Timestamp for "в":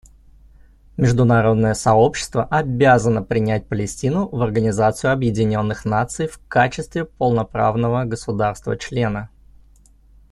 4.29-4.41, 6.27-6.39